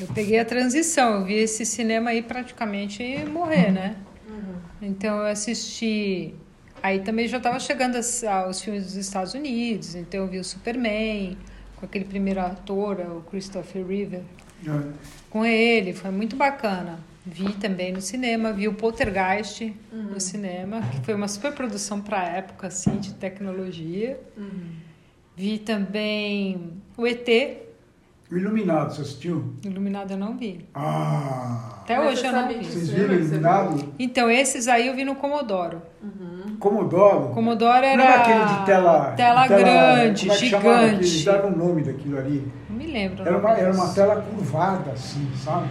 Eu 0.00 0.06
peguei 0.14 0.38
a 0.38 0.44
transição, 0.44 1.16
eu 1.16 1.24
vi 1.24 1.34
esse 1.34 1.66
cinema 1.66 2.10
aí 2.10 2.22
praticamente 2.22 3.02
morrer, 3.26 3.70
né? 3.70 3.96
Então 4.80 5.18
eu 5.18 5.26
assisti. 5.26 6.34
Aí 6.82 7.00
também 7.00 7.28
já 7.28 7.36
estava 7.36 7.60
chegando 7.60 7.96
aos 7.96 8.62
filmes 8.62 8.84
dos 8.84 8.96
Estados 8.96 9.34
Unidos, 9.34 9.94
então 9.94 10.20
eu 10.20 10.26
vi 10.26 10.38
o 10.38 10.44
Superman, 10.44 11.36
com 11.76 11.84
aquele 11.84 12.06
primeiro 12.06 12.40
ator, 12.40 12.98
o 13.00 13.20
Christopher 13.30 13.86
Reeve, 13.86 14.22
com 15.28 15.44
ele, 15.44 15.92
foi 15.92 16.10
muito 16.10 16.36
bacana. 16.36 16.98
Vi 17.26 17.52
também 17.54 17.92
no 17.92 18.00
cinema, 18.00 18.50
vi 18.50 18.66
o 18.66 18.72
Poltergeist 18.72 19.74
no 19.92 20.18
cinema, 20.18 20.80
que 20.90 21.04
foi 21.04 21.12
uma 21.12 21.28
super 21.28 21.52
produção 21.52 22.00
para 22.00 22.20
a 22.20 22.24
época, 22.24 22.68
assim, 22.68 22.96
de 22.98 23.12
tecnologia. 23.12 24.18
Vi 25.36 25.58
também 25.58 26.72
o 26.96 27.06
ET, 27.06 27.28
O 28.30 28.36
Iluminado, 28.36 28.94
você 28.94 29.02
assistiu? 29.02 29.54
Iluminado 29.64 30.12
eu 30.12 30.16
não 30.16 30.36
vi. 30.36 30.64
Ah! 30.72 31.80
Até 31.82 31.98
Mas 31.98 32.12
hoje 32.12 32.26
eu 32.26 32.32
não 32.32 32.46
vi. 32.46 32.64
Vocês 32.64 32.86
Cinema 32.86 33.08
viram 33.08 33.24
Iluminado? 33.24 33.84
Então, 33.98 34.30
esses 34.30 34.68
aí 34.68 34.86
eu 34.86 34.94
vi 34.94 35.04
no 35.04 35.16
Comodoro. 35.16 35.82
Comodoro? 36.60 37.28
Comodoro 37.34 37.84
era 37.84 37.96
Não 37.96 38.04
era 38.04 38.20
aquele 38.20 38.44
de 38.44 38.66
tela... 38.66 39.12
tela 39.12 39.42
de 39.42 39.48
grande, 39.48 40.26
como 40.26 40.32
é 40.32 40.38
que 40.38 40.46
gigante. 40.46 41.06
aquele? 41.08 41.24
Dava 41.24 41.46
um 41.48 41.56
nome 41.56 41.82
daquilo 41.82 42.18
ali. 42.18 42.52
Não 42.68 42.76
me 42.76 42.86
lembro. 42.86 43.24
o 43.24 43.26
Era 43.26 43.36
uma, 43.36 43.50
era 43.50 43.72
uma 43.72 43.88
tela 43.88 44.22
curvada, 44.22 44.92
assim, 44.92 45.28
sabe? 45.34 45.68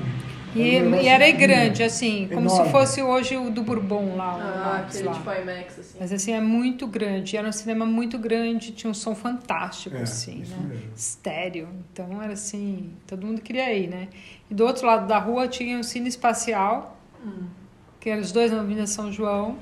E, 0.56 0.76
Era 0.78 0.88
um 0.90 0.96
e 0.96 1.08
era 1.08 1.32
grande, 1.32 1.84
assim, 1.84 2.28
como 2.28 2.48
Enorme. 2.48 2.66
se 2.66 2.72
fosse 2.72 3.02
hoje 3.04 3.38
o 3.38 3.52
do 3.52 3.62
Bourbon 3.62 4.16
lá, 4.16 4.36
o 4.36 4.40
Ah, 4.42 4.74
Max 4.80 4.96
aquele 4.96 5.10
lá. 5.10 5.14
tipo 5.14 5.32
IMAX, 5.32 5.80
assim. 5.80 5.98
Mas 6.00 6.12
assim, 6.12 6.32
é 6.34 6.42
muito 6.42 6.88
grande. 6.88 7.38
Era 7.38 7.48
um 7.48 7.52
cinema 7.52 7.86
muito 7.86 8.18
grande, 8.18 8.72
tinha 8.72 8.90
um 8.90 8.94
som 8.94 9.14
fantástico, 9.14 9.96
É, 9.96 10.02
assim, 10.02 10.42
isso 10.42 10.56
né? 10.56 10.66
mesmo. 10.70 10.92
Estéreo. 10.96 11.70
Então 11.94 12.22
era 12.22 12.34
assim, 12.34 12.92
todo 13.06 13.26
mundo 13.28 13.42
queria 13.42 13.72
ir, 13.74 13.88
né? 13.88 14.08
E 14.50 14.54
do 14.56 14.66
outro 14.66 14.88
lado 14.88 15.08
da 15.08 15.20
rua 15.20 15.48
tinha 15.48 15.80
o 15.80 15.84
Cine 15.84 16.10
Espacial, 16.10 16.98
que 18.00 18.10
eram 18.10 18.22
os 18.22 18.32
dois 18.32 18.52
na 18.52 18.62
Avenida 18.62 18.88
São 18.88 19.12
João. 19.12 19.58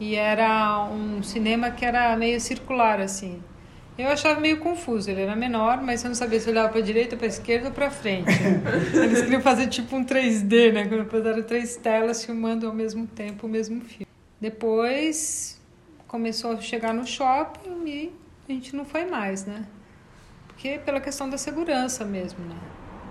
E 0.00 0.14
era 0.16 0.82
um 0.90 1.22
cinema 1.22 1.70
que 1.70 1.84
era 1.84 2.16
meio 2.16 2.40
circular, 2.40 3.00
assim. 3.00 3.40
Eu 3.96 4.08
achava 4.08 4.40
meio 4.40 4.58
confuso, 4.58 5.08
ele 5.08 5.20
era 5.22 5.36
menor, 5.36 5.80
mas 5.80 6.02
eu 6.02 6.08
não 6.08 6.16
sabia 6.16 6.40
se 6.40 6.50
olhava 6.50 6.68
para 6.68 6.80
direita, 6.80 7.16
para 7.16 7.28
esquerda 7.28 7.68
ou 7.68 7.72
para 7.72 7.90
frente. 7.90 8.28
Eles 8.92 9.22
queriam 9.22 9.40
fazer 9.40 9.68
tipo 9.68 9.94
um 9.94 10.04
3D, 10.04 10.72
né? 10.72 10.88
Quando 11.08 11.28
eram 11.28 11.42
três 11.44 11.76
telas 11.76 12.24
filmando 12.24 12.66
ao 12.66 12.74
mesmo 12.74 13.06
tempo 13.06 13.46
o 13.46 13.50
mesmo 13.50 13.80
filme. 13.82 14.06
Depois 14.40 15.60
começou 16.08 16.52
a 16.52 16.60
chegar 16.60 16.92
no 16.92 17.06
shopping 17.06 17.86
e 17.86 18.12
a 18.48 18.52
gente 18.52 18.74
não 18.74 18.84
foi 18.84 19.04
mais, 19.04 19.44
né? 19.44 19.64
Porque 20.48 20.78
pela 20.84 21.00
questão 21.00 21.30
da 21.30 21.38
segurança 21.38 22.04
mesmo, 22.04 22.44
né? 22.44 22.56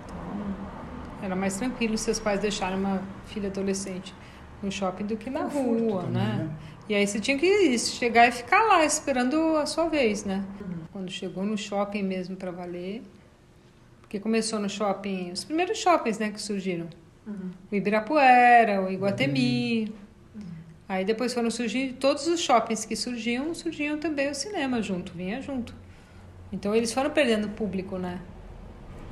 Então, 0.04 1.24
era 1.24 1.34
mais 1.34 1.56
tranquilo 1.56 1.96
seus 1.96 2.20
pais 2.20 2.40
deixarem 2.40 2.78
uma 2.78 3.02
filha 3.26 3.48
adolescente 3.48 4.14
no 4.62 4.70
shopping 4.70 5.04
do 5.04 5.16
que 5.16 5.30
na 5.30 5.44
Conforto 5.44 5.68
rua, 5.68 6.02
também, 6.02 6.22
né? 6.22 6.34
né? 6.36 6.50
E 6.88 6.94
aí 6.94 7.06
você 7.06 7.18
tinha 7.18 7.38
que 7.38 7.78
chegar 7.78 8.28
e 8.28 8.32
ficar 8.32 8.62
lá 8.64 8.84
esperando 8.84 9.56
a 9.56 9.64
sua 9.64 9.88
vez, 9.88 10.24
né? 10.24 10.44
Quando 10.94 11.10
chegou 11.10 11.44
no 11.44 11.58
shopping 11.58 12.04
mesmo 12.04 12.36
para 12.36 12.52
valer, 12.52 13.02
porque 14.00 14.20
começou 14.20 14.60
no 14.60 14.68
shopping, 14.68 15.32
os 15.32 15.42
primeiros 15.42 15.76
shoppings, 15.76 16.20
né, 16.20 16.30
que 16.30 16.40
surgiram. 16.40 16.88
O 17.68 17.74
Ibirapuera, 17.74 18.80
o 18.80 18.88
Iguatemi. 18.88 19.92
Aí 20.88 21.04
depois 21.04 21.34
foram 21.34 21.50
surgir 21.50 21.94
todos 21.94 22.28
os 22.28 22.38
shoppings 22.38 22.84
que 22.84 22.94
surgiam, 22.94 23.52
surgiam 23.54 23.98
também 23.98 24.30
o 24.30 24.34
cinema 24.36 24.80
junto, 24.80 25.12
vinha 25.14 25.42
junto. 25.42 25.74
Então 26.52 26.72
eles 26.72 26.92
foram 26.92 27.10
perdendo 27.10 27.48
público, 27.48 27.98
né? 27.98 28.20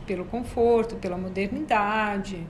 Pelo 0.07 0.25
conforto, 0.27 0.95
pela 0.95 1.19
modernidade. 1.19 2.47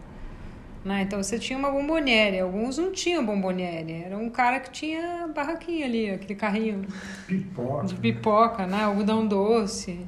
Né? 0.85 1.03
Então 1.03 1.23
você 1.23 1.39
tinha 1.39 1.59
uma 1.59 1.71
bomboniere, 1.71 2.41
alguns 2.41 2.77
não 2.77 2.91
tinham 2.91 3.25
bomboniere, 3.25 4.03
era 4.05 4.19
um 4.19 4.29
cara 4.29 4.59
que 4.59 4.71
tinha 4.71 5.29
barraquinha 5.33 5.87
ali, 5.87 6.11
aquele 6.11 6.35
carrinho 6.35 6.85
Pipoca. 7.27 7.87
de 7.87 7.95
pipoca, 7.95 8.67
né? 8.67 8.83
algodão 8.83 9.27
doce. 9.27 10.01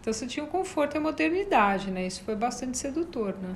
Então 0.00 0.12
você 0.12 0.26
tinha 0.26 0.42
o 0.44 0.48
conforto 0.48 0.96
e 0.96 0.98
a 0.98 1.00
modernidade, 1.00 1.90
né? 1.90 2.06
Isso 2.06 2.24
foi 2.24 2.34
bastante 2.34 2.76
sedutor, 2.76 3.36
né? 3.40 3.54